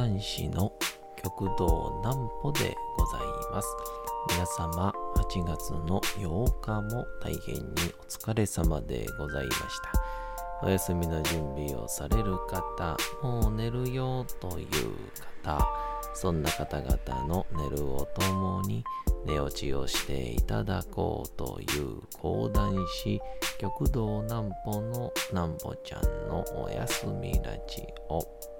[0.00, 0.72] 講談師の
[1.22, 3.20] 極道南歩でござい
[3.52, 3.68] ます。
[4.30, 7.62] 皆様、8月の8日も大変に
[8.00, 9.58] お疲れ様でございまし
[10.62, 10.66] た。
[10.66, 14.68] お休みの準備をされる方、もう寝るよという
[15.44, 15.68] 方、
[16.14, 18.82] そんな方々の寝るをともに
[19.26, 23.20] 寝落ちをしていただこうという講談師
[23.58, 28.59] 極道南歩の南歩ちゃんのおやすみラジオ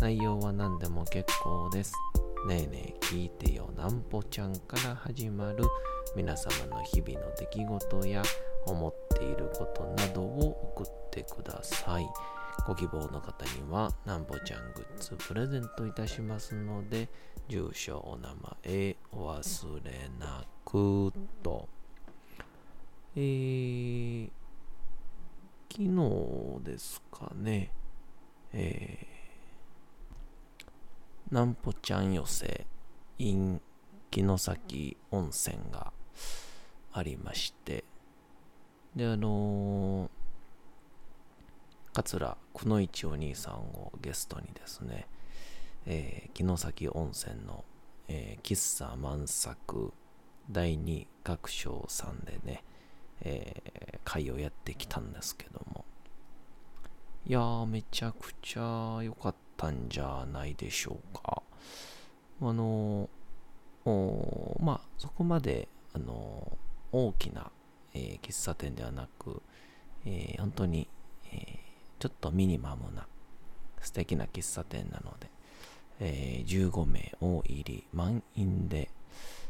[0.00, 1.94] 内容は何でも結構です。
[2.46, 5.64] ねえねえ聞いてよなんぽちゃんから始まる
[6.14, 8.22] 皆様の日々の出来事や
[8.66, 12.06] 思っていることなどを送ってください。
[12.66, 17.08] ご希望の方にはなんぽちゃんグッズプレゼントいたしますので、
[17.48, 21.68] 住所、お名前、お忘れなくと。
[23.16, 24.30] えー、
[25.70, 27.70] 昨日ですかね、
[28.52, 29.13] えー、
[31.30, 32.66] なんぽちゃん寄せ
[33.18, 33.60] in
[34.12, 35.92] 城崎温泉が
[36.92, 37.84] ありまして、
[38.94, 40.08] で、あのー、
[41.94, 45.08] 桂くのいちお兄さんをゲストにですね、
[45.86, 47.64] えー、城崎温泉の、
[48.06, 49.92] えー、喫茶満作
[50.50, 52.62] 第2楽章さんでね、
[53.22, 55.84] えー、会をやってきたんですけども、
[57.26, 59.43] いやー、めちゃくちゃ良かった。
[59.70, 61.42] んじゃないでしょうか。
[62.40, 67.50] あのー、まあ、そこまで、あのー、大きな、
[67.92, 69.42] えー、喫茶店ではなく、
[70.06, 70.88] え本当に、
[71.32, 71.58] え
[71.98, 73.06] ちょっとミニマムな
[73.80, 75.30] 素敵な喫茶店なので、
[76.00, 78.90] えー、15名大入り満員で、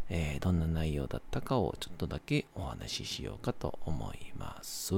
[0.08, 4.94] えー、どんな内容だったかをちょっとだけお話ししようかと思います。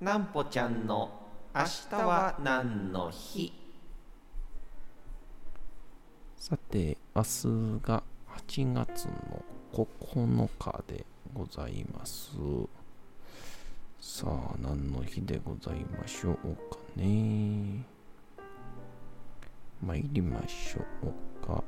[0.00, 1.10] なんぽちゃんの
[1.54, 3.63] 明日は何の日？
[6.46, 8.02] さて、明日が
[8.36, 12.32] 8月の9日でございます。
[13.98, 16.34] さあ、何の日でございましょう
[16.70, 17.86] かね。
[19.82, 20.84] 参りましょ
[21.42, 21.64] うか。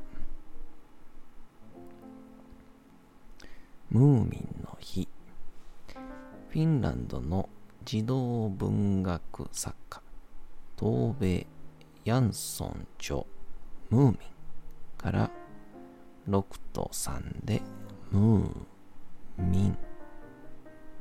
[3.89, 5.09] ムーミンの日。
[6.51, 7.49] フィンランドの
[7.87, 10.03] 児童文学作家、
[10.77, 11.47] トーベ・
[12.05, 13.25] ヤンソン著
[13.89, 14.36] ムーミン
[14.97, 15.31] から
[16.29, 17.63] 6と3で
[18.11, 19.79] ムーミン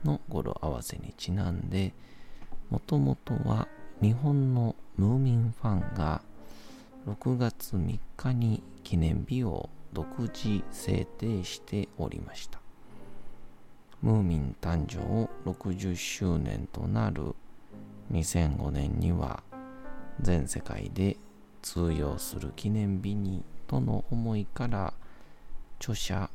[0.03, 1.93] の語呂合わせにちなんで、
[2.69, 3.67] もともとは
[4.01, 6.21] 日本のムーミンファンが
[7.07, 12.59] 6月3日に記念日を独自制定しておりました。
[14.01, 17.33] ムーミン誕生60周年となる
[18.11, 19.41] 2005年には
[20.21, 21.17] 全世界で
[21.61, 24.93] 通用する記念日にとの思いから
[25.79, 26.29] 著者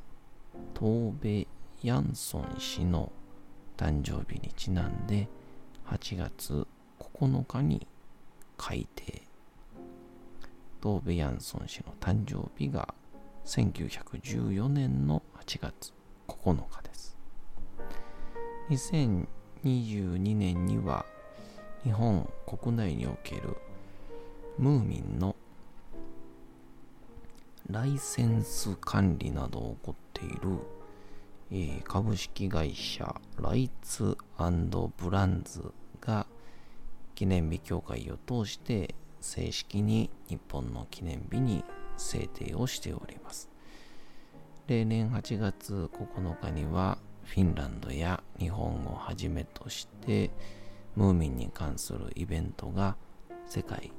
[0.75, 1.47] トーベ・
[1.83, 3.13] ヤンソン氏の
[3.77, 5.29] 誕生日にちなんで
[5.87, 6.67] 8月
[6.99, 7.87] 9日に
[8.57, 9.23] 改定
[10.81, 12.95] トーベ・ヤンソン氏の誕生日が
[13.47, 15.93] 1914年の8月
[16.29, 17.17] 9日です。
[18.71, 21.05] 2022年には
[21.83, 23.57] 日本国内における
[24.59, 25.35] ムーミンの
[27.69, 30.59] ライセンス管理などを行っている、
[31.51, 34.17] えー、株式会社ライツ
[34.97, 36.27] ブランズが
[37.15, 41.65] 記念日協会を通して正式に日本の記念日に
[41.97, 43.51] 制定をしております。
[44.67, 50.31] 例年8月9日にはフィンランドや日本をはじめとして
[50.97, 52.97] ムーミンに関するイベントが
[53.47, 53.93] 世界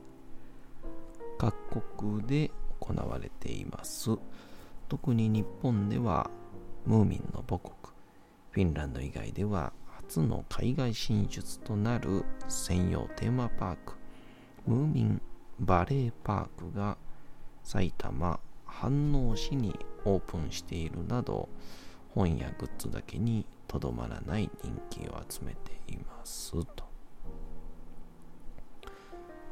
[1.38, 1.56] 各
[1.92, 2.52] 国で
[2.82, 4.18] 行われています。
[4.90, 6.30] 特に日本では
[6.86, 7.74] ムーミンの母国
[8.52, 13.94] フィンランド以外では初の海外進出となる専用テーマパーク
[14.68, 15.22] ムーミン
[15.62, 16.98] バレーパークが
[17.64, 21.48] 埼玉飯能市にオープンしているなど
[22.14, 26.84] 本やグッズだけにとどまらない人気を集めていますと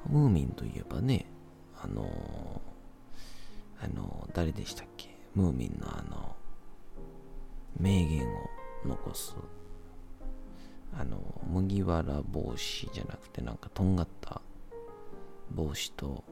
[0.09, 1.25] ムーミンといえばね
[1.81, 2.03] あの
[3.81, 5.15] あの、誰でしたっけ？
[5.35, 6.35] ムーミンのあの、
[7.79, 8.49] 名言を
[8.85, 9.35] 残す、
[10.97, 14.41] あの、麦わら帽子じゃなくて、なんかとんがった
[15.51, 16.23] 帽子と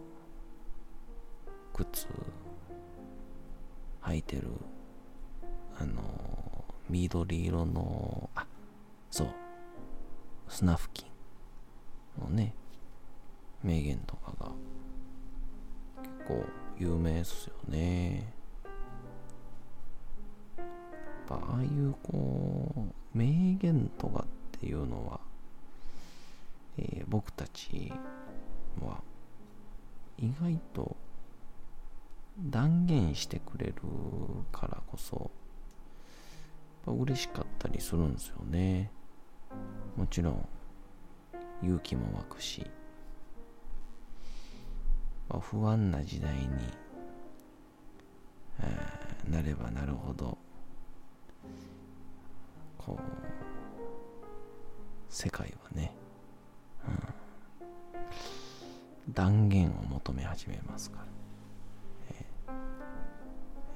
[1.73, 2.07] 靴
[4.01, 4.49] 履いてる、
[5.79, 8.45] あの、緑色の、あ、
[9.09, 9.27] そう、
[10.49, 11.05] スナフキ
[12.19, 12.53] ンのね、
[13.63, 14.51] 名言とかが
[16.01, 16.45] 結構
[16.79, 18.33] 有名っすよね。
[20.57, 20.67] やっ
[21.27, 22.71] ぱああいうこ
[23.13, 24.25] う、名言とか
[24.55, 25.19] っていうのは、
[26.77, 27.91] えー、僕たち
[28.81, 29.01] は
[30.17, 30.95] 意外と
[32.39, 33.73] 断言してくれる
[34.51, 35.31] からこそ
[36.85, 38.91] 嬉しかったりするんですよね
[39.95, 40.47] もちろん
[41.63, 42.69] 勇気も湧くし、
[45.29, 46.47] まあ、不安な時代に、
[48.61, 50.37] えー、なればなるほど
[52.77, 53.01] こう
[55.09, 55.91] 世界はね、
[56.87, 56.91] う
[59.11, 61.05] ん、断言を求め始めますから、
[62.11, 62.51] えー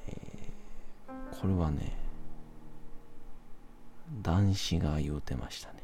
[0.08, 1.98] えー、これはね
[4.22, 5.80] 男子が言うてましたね。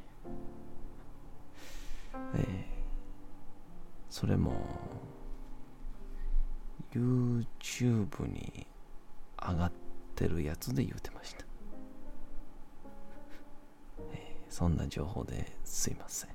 [2.35, 2.43] えー、
[4.09, 4.51] それも
[6.97, 8.67] YouTube に
[9.39, 9.71] 上がっ
[10.15, 11.45] てるやつで言うてました。
[14.13, 16.29] えー、そんな情報ですいません。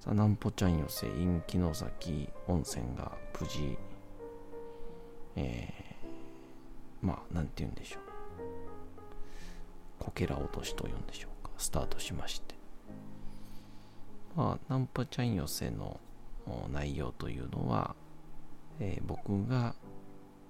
[0.00, 3.76] さあ、なんぽちゃん寄せ、陰気の崎温泉が無事、
[5.36, 8.06] えー、まあ、なんて言うんでしょう。
[9.98, 12.54] こけら落としと言うんでしょうかスタートしまして
[14.36, 15.98] まあナンパちゃん寄せの
[16.72, 17.94] 内容というのは、
[18.80, 19.74] えー、僕が、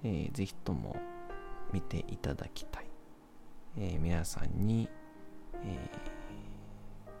[0.03, 0.95] えー、ぜひとも
[1.71, 2.85] 見ていただきたい、
[3.77, 4.89] えー、皆さんに、
[5.63, 5.89] え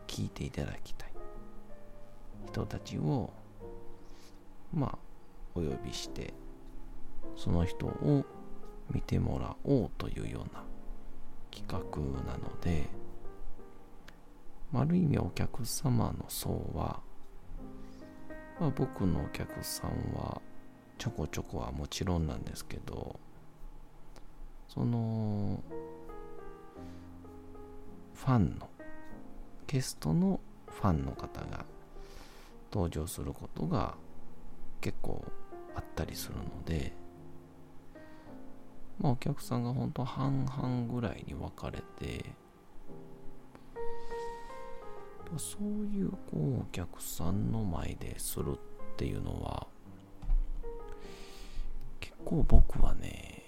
[0.07, 1.09] ー、聞いていただきたい。
[2.47, 3.31] 人たちを
[4.73, 4.97] まあ
[5.55, 6.33] お呼びして
[7.35, 8.25] その人を
[8.91, 10.63] 見てもらおうというような
[11.51, 11.77] 企画
[12.23, 12.87] なので、
[14.73, 17.01] ある意味お客様の層は、
[18.59, 20.41] まあ、僕のお客さんは
[20.97, 23.19] ちょこちょこはもちろんなんですけど
[24.67, 25.61] その
[28.15, 28.67] ファンの
[29.67, 31.65] ゲストのファンの方が
[32.71, 33.95] 登場することが
[34.81, 35.23] 結構
[35.75, 36.93] あったりするので
[38.99, 42.25] まあお客さんが本当半々ぐらいに分かれて
[45.37, 49.67] そういうこうお客さんの前でするっていうのは
[51.99, 53.43] 結構僕はね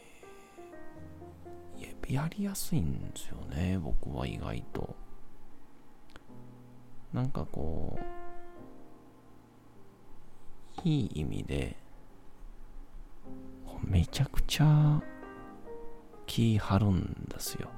[2.10, 4.96] やりやすいんですよね僕は意外と
[7.14, 8.00] なんかこ
[10.80, 11.76] ういい意味で
[13.84, 15.02] めちゃくちゃ
[16.26, 17.70] 気張るんですよ。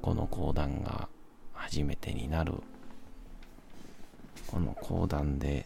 [0.00, 1.08] この講談が
[1.72, 2.52] 初めてになる。
[4.46, 5.64] この講談で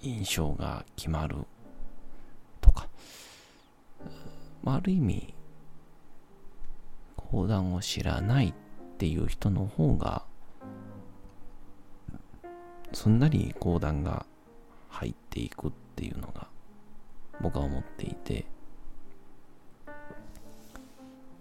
[0.00, 1.38] 印象が決まる。
[2.60, 2.86] とか、
[4.64, 5.34] あ、ある意味、
[7.16, 8.54] 講談を知らないっ
[8.98, 10.22] ていう人の方が、
[12.92, 14.24] すんなり講談が
[14.88, 16.46] 入っていくっていうのが
[17.40, 18.46] 僕は思っていて。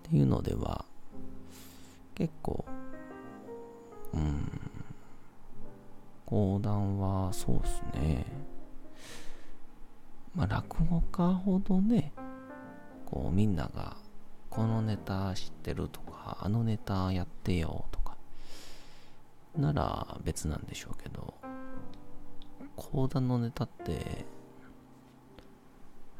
[0.08, 0.84] っていうのでは
[2.16, 2.66] 結構
[4.18, 4.52] うん。
[6.26, 8.26] 講談はそうですね。
[10.38, 12.14] まあ落語家ほどね
[13.06, 13.98] こうみんなが
[14.52, 18.16] このネタ知ってるとかあのネタやってよとか
[19.58, 21.34] なら別なんでしょうけど
[22.76, 24.26] 講談のネタって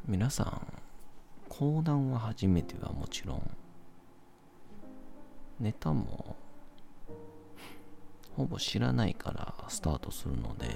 [0.04, 0.62] 皆さん
[1.48, 3.50] 講談は初めてはもちろん
[5.60, 6.34] ネタも
[8.38, 10.68] ほぼ知らないからスタートするので。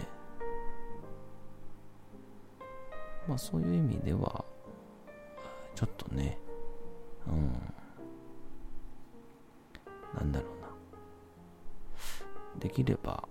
[3.29, 4.45] まあそういう意味では
[5.77, 6.37] ちょっとね
[7.29, 7.53] うん。
[10.13, 10.67] なんだろうな。
[12.59, 13.29] できれば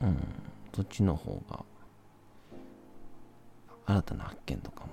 [0.00, 0.18] うん
[0.74, 1.64] そっちの方が
[3.86, 4.90] 新たな発見とかも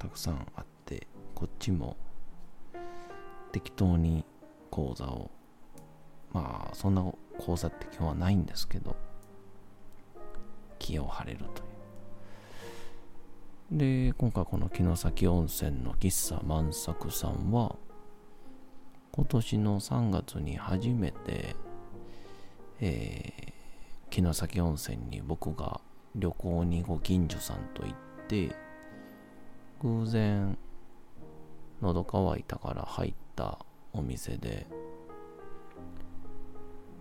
[0.00, 1.96] たくさんあってこっちも
[3.52, 4.24] 適当に
[4.72, 5.30] 講座を
[6.32, 7.04] まあそんな
[7.38, 8.96] 講座って今日はないんですけど
[10.78, 11.68] 気を晴れるという。
[13.70, 17.76] で、今回この城崎温泉の喫茶万作さんは、
[19.12, 21.54] 今年の3月に初めて、
[22.80, 25.82] えー、城崎温泉に僕が
[26.14, 27.94] 旅行にご近所さんと行っ
[28.26, 28.56] て、
[29.82, 30.56] 偶然、
[31.82, 33.58] 喉乾いたから入った
[33.92, 34.66] お店で、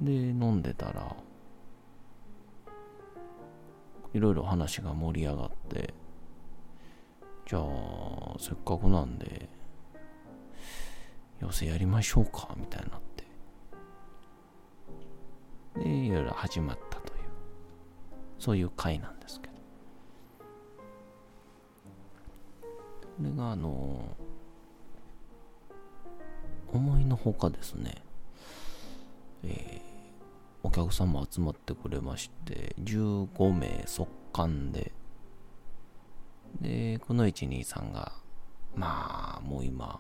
[0.02, 1.16] で、飲んでたら、
[4.14, 5.94] いろいろ話が盛り上がって、
[7.48, 9.50] じゃあ、せっかくなんで、
[11.40, 13.24] 寄せやりましょうか、みたいになって。
[15.84, 17.20] で、いろいろ始まったという、
[18.40, 19.54] そういう回なんですけど。
[23.18, 24.16] これが、あの、
[26.74, 28.04] 思いのほかですね、
[29.44, 29.87] えー、
[30.64, 34.92] お客さんも集まってくれまして、15名速乾で、
[36.62, 38.12] で、この123が、
[38.76, 40.00] まあ、もう今、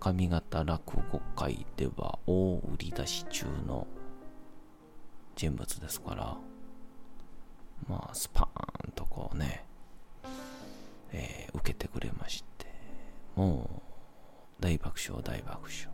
[0.00, 3.86] 上方落語界では大売り出し中の
[5.36, 6.36] 人物ですから、
[7.88, 9.64] まあ、スパーンとこうね、
[11.12, 12.66] えー、受けてくれまして、
[13.36, 13.82] も
[14.60, 15.91] う、大爆笑、大爆笑。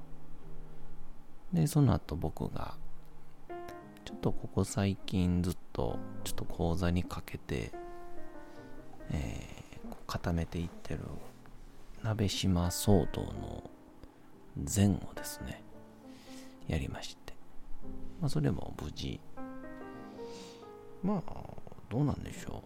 [1.52, 2.74] で、その後僕が、
[4.04, 7.72] ちょっとここ最近ずっと、ちょっと講座にかけて、
[9.10, 11.00] えー、固めていってる、
[12.02, 13.70] 鍋島騒動の
[14.56, 15.62] 前後ですね、
[16.66, 17.34] やりまして。
[18.20, 19.20] まあ、それも無事、
[21.02, 21.32] まあ、
[21.88, 22.62] どうなんでしょ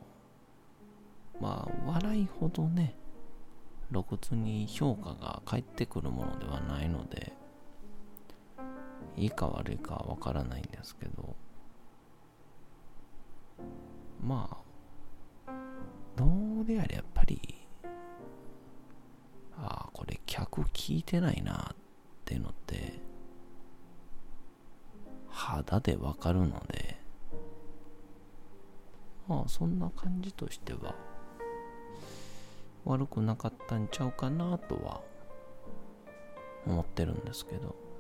[1.41, 1.43] う。
[1.43, 2.95] まあ、笑いほどね、
[3.91, 7.33] 露骨に評価が返ってくるものではないので、
[9.17, 11.37] いいか悪いかわからないんですけど、
[14.21, 14.49] ま
[15.47, 15.53] あ、
[16.17, 16.25] ど
[16.63, 17.41] うであれやっぱり、
[19.57, 21.77] ああ、これ客聞いてないなっ
[22.25, 23.01] ていうのって、
[25.29, 26.99] 肌でわかるので、
[29.29, 30.95] まあそんな感じとしては、
[32.85, 35.01] 悪くなかったんちゃうかなとは
[36.67, 37.92] 思ってるんですけど。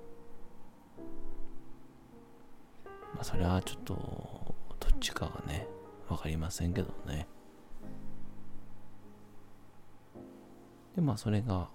[3.14, 5.66] まあそれはちょっとどっちかがね、
[6.08, 7.26] わかりませんけどね。
[10.96, 11.68] で、まあそれが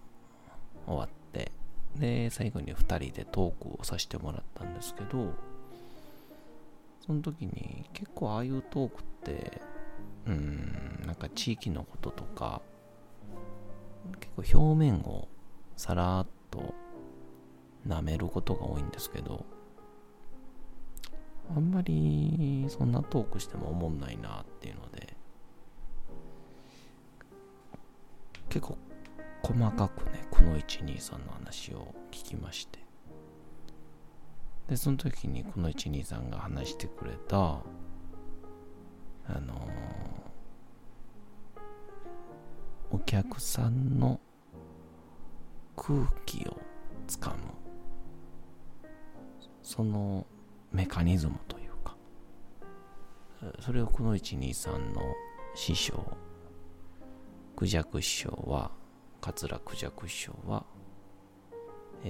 [0.85, 1.51] 終わって、
[1.95, 5.33] で、最後に2人でトークをさせてもらったんですけど、
[7.05, 9.61] その時に結構ああいうトークって、
[10.25, 12.61] うん、なんか地域のこととか、
[14.19, 15.27] 結構表面を
[15.75, 16.73] さらっと
[17.87, 19.45] 舐めることが多いんですけど、
[21.55, 25.15] あんまりそんなトークしても思んないなっていうので、
[28.49, 28.77] 結構
[29.43, 32.79] 細かくね、この123の話を聞きまして。
[34.67, 37.63] で、その時にこの123が話してくれた、あ
[39.39, 39.67] の、
[42.91, 44.19] お客さんの
[45.75, 46.57] 空気を
[47.07, 47.37] つかむ。
[49.63, 50.26] その
[50.71, 51.95] メカニズムというか、
[53.59, 55.01] それをこの123の
[55.55, 56.17] 師匠、
[57.55, 58.71] クジャク師匠は、
[59.21, 60.65] 桂クジャク師匠は、
[62.03, 62.07] え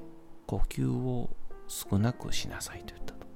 [0.00, 1.28] ー、呼吸を
[1.66, 3.26] 少なくしなさいと言ったと。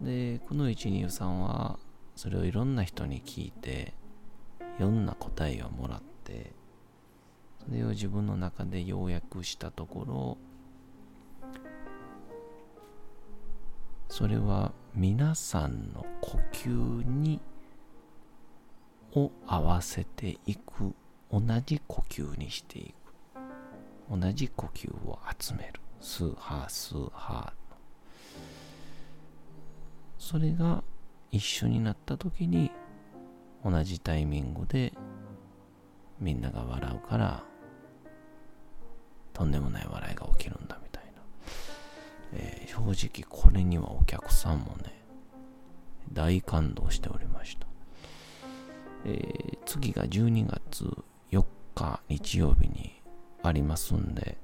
[0.00, 1.78] で、この123は、
[2.16, 3.92] それをいろんな人に聞いて、
[4.78, 6.52] いろんな答えをもらって、
[7.66, 10.38] それを自分の中で要約したところ、
[14.16, 17.40] それは皆さんの呼吸に
[19.16, 20.94] を合わせていく。
[21.32, 22.94] 同じ呼吸にしてい
[24.12, 24.16] く。
[24.16, 25.80] 同じ呼吸を集める。
[26.00, 27.74] スーハースーハー
[30.16, 30.84] それが
[31.32, 32.70] 一緒になった時に
[33.64, 34.92] 同じタイミングで
[36.20, 37.42] みんなが笑うから
[39.32, 40.73] とんでもない笑いが起きるんだ、
[42.74, 44.92] 正直これにはお客さんもね、
[46.12, 47.68] 大感動しておりました。
[49.04, 50.84] えー、次が12月
[51.30, 51.44] 4
[51.76, 53.00] 日日曜日に
[53.44, 54.36] ありますんで、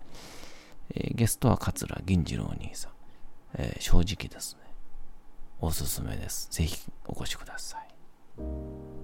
[0.95, 2.93] えー、ゲストは桂銀次郎兄さん、
[3.55, 4.61] えー、正直ですね、
[5.61, 6.49] おすすめです。
[6.53, 9.00] ぜひお越しください。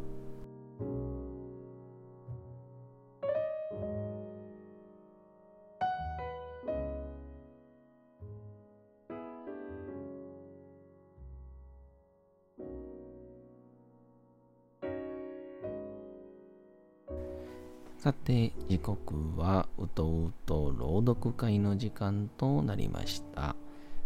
[18.07, 23.57] さて、時刻はうとうと朗読会の時間となりました。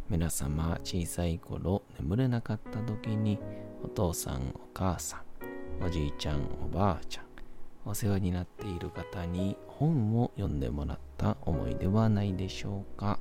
[0.08, 3.38] 皆様、小さい頃眠れなかった時に、
[3.84, 5.22] お父さん、お母さ
[5.82, 7.24] ん、おじいちゃん、おばあちゃん、
[7.84, 13.18] お世話になっている方に本を読んでもらった思いではないでしょうか。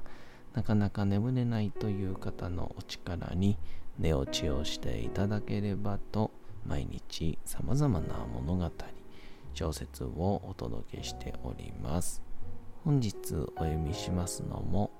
[0.54, 3.58] なかなか眠れないという方のお力に
[3.98, 6.32] 寝落ちをしていただければと
[6.66, 8.72] 毎日様々な物語、
[9.54, 12.22] 小説をお届けしております。
[12.84, 13.16] 本日
[13.58, 14.92] お読みしますのも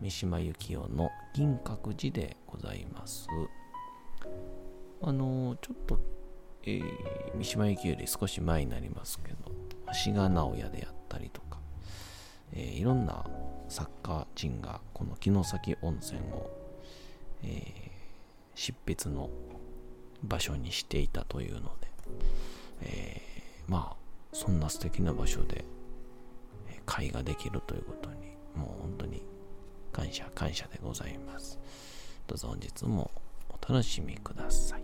[0.00, 3.28] 三島由紀夫の銀閣寺でございます。
[5.02, 6.00] あのちょっと、
[6.64, 6.82] えー、
[7.36, 11.58] 三島由紀夫より少し前になりますけど、志賀直哉であったりとか、
[12.52, 13.24] えー、いろんな
[13.68, 16.50] 作家人がこの城崎温泉を、
[17.42, 17.90] えー、
[18.54, 19.30] 執筆の
[20.22, 21.88] 場所にしていたというので、
[22.82, 23.37] えー、
[23.68, 23.96] まあ
[24.32, 25.64] そんな素敵な場所で
[26.86, 29.22] 会ができるということにもう本当に
[29.92, 31.58] 感謝感謝でございます。
[32.26, 33.10] どうぞ本日も
[33.48, 34.82] お楽しみください。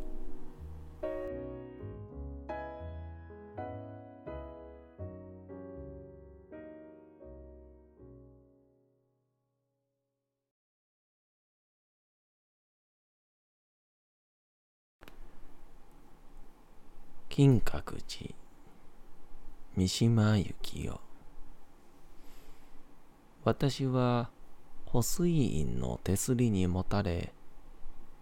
[17.31, 18.33] 金閣寺
[19.76, 21.00] 三島由紀夫。
[23.43, 24.31] 私は
[24.87, 27.33] 保水院の手すりにもたれ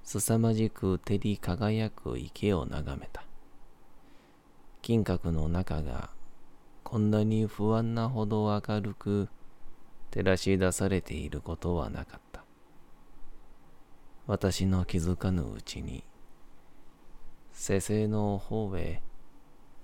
[0.03, 3.27] 凄まじく照り輝く池を眺めた。
[4.81, 6.09] 金閣の中が
[6.85, 9.29] こんなに不安なほど明るく
[10.11, 12.45] 照らし出されていることはなかった。
[14.27, 16.03] 私の気づかぬうちに
[17.53, 19.03] 世々の方へ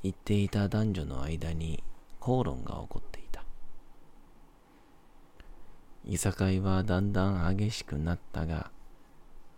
[0.02, 1.82] 行っていた男女の間に
[2.20, 3.44] 口論が起こっていた。
[6.04, 8.70] いさかいはだんだん激しくなったが、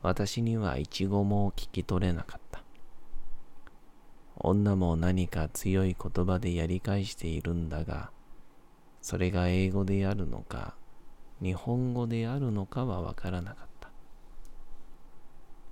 [0.03, 2.63] 私には一語も聞き取れなかった。
[4.37, 8.11] 女も何か強い言葉でやり返しているんだが、
[9.03, 10.75] それが英語であるのか、
[11.43, 13.91] 日本語であるのかはわからなかった。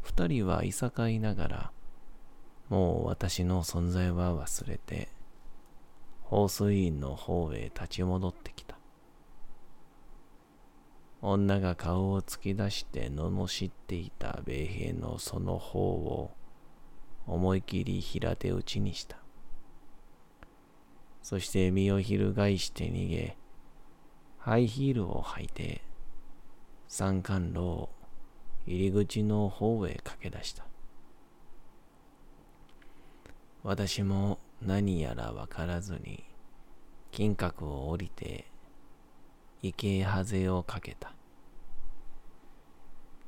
[0.03, 1.73] 二人はいさかいながら、
[2.69, 5.09] もう私の存在は忘れて、
[6.23, 8.79] 放水院の方へ立ち戻ってきた。
[11.21, 16.31] 女が顔を突き出して罵っていた米兵のその方を
[17.27, 19.17] 思い切り平手打ちにした。
[21.23, 23.37] そして身を翻して逃げ、
[24.39, 25.83] ハイヒールを履いて、
[26.87, 27.91] 山間路を
[28.67, 30.65] 入り口の方へ駆け出した。
[33.62, 36.25] 私も何やらわからずに
[37.11, 38.47] 金閣を降りて
[39.62, 41.12] 池へハゼをかけた。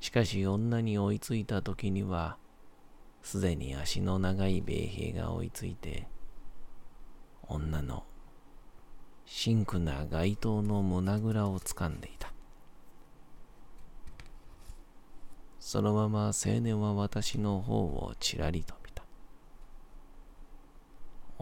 [0.00, 2.38] しかし女に追いついた時には
[3.22, 6.06] すでに足の長い米兵が追いついて
[7.46, 8.04] 女の
[9.26, 12.32] 真紅な街灯の胸ぐらを掴んでいた。
[15.58, 18.79] そのまま青年は私の方をちらりと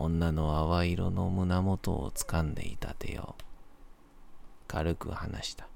[0.01, 3.35] 女の淡色の胸元を掴んでいた手を
[4.69, 5.67] 軽く離した。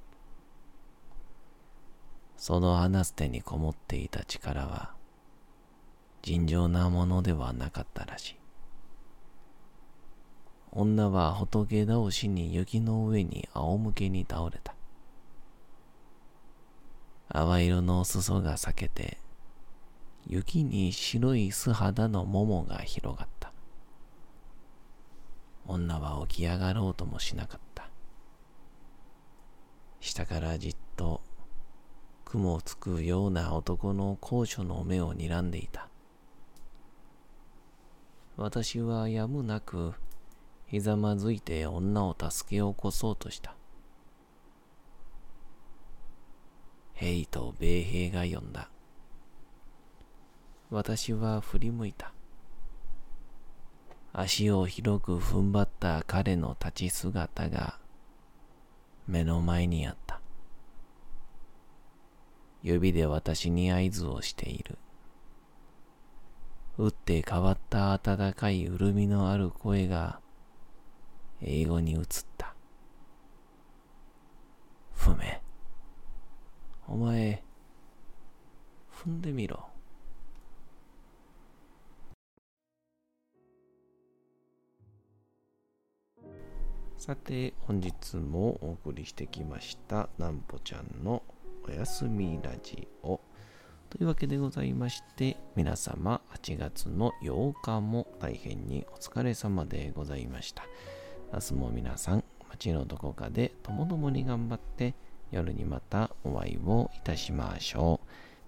[2.36, 4.94] その離す手にこもっていた力は
[6.22, 8.36] 尋常なものではなかったらしい。
[10.70, 14.76] 女は仏倒しに雪の上に仰向けに倒れた。
[17.28, 19.18] 淡色の裾が裂けて、
[20.28, 23.31] 雪に白い素肌の桃が広がった。
[25.66, 27.88] 女は起き上がろうともしなかった。
[30.00, 31.22] 下からじっと
[32.24, 35.88] 雲をつくような男の高所の目を睨んでいた。
[38.36, 39.94] 私はやむなく
[40.66, 43.54] ひざまずいて女を助け起こそうとした。
[46.94, 48.70] 兵と米兵が呼んだ。
[50.70, 52.14] 私は振り向いた。
[54.14, 57.78] 足を広く踏ん張った彼の立ち姿が
[59.06, 60.20] 目の前にあった。
[62.62, 64.76] 指で私に合図をしている。
[66.78, 70.20] 打って変わった温かい潤みのある声が
[71.40, 72.04] 英語に移っ
[72.36, 72.54] た。
[74.94, 75.40] ふめ。
[76.86, 77.42] お前、
[79.04, 79.71] 踏んでみろ。
[87.02, 91.24] さて、本日もお送りしてきました、なんぽちゃんの
[91.68, 93.18] おやすみラジオ。
[93.90, 100.62] というわけでございまして、皆様8月の8日も大変にお疲れ様でございました。
[101.32, 104.94] 明日も皆さん、街のどこかでともどもに頑張って、
[105.32, 107.98] 夜にまたお会いをいたしましょ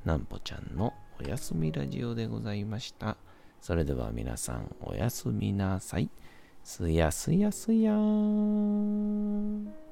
[0.05, 0.07] う。
[0.07, 3.17] なんぽちゃんのおやすみラジオでございました。
[3.61, 6.09] それでは皆さんおやすみなさい。
[6.65, 9.84] すやすやすやーん。